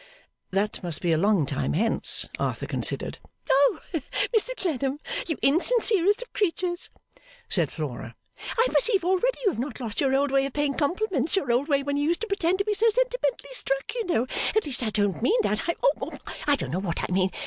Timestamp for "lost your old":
9.79-10.31